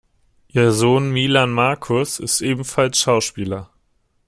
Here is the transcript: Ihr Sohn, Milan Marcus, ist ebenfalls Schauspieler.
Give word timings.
Ihr 0.47 0.71
Sohn, 0.71 1.11
Milan 1.11 1.51
Marcus, 1.51 2.17
ist 2.17 2.41
ebenfalls 2.41 2.99
Schauspieler. 2.99 3.69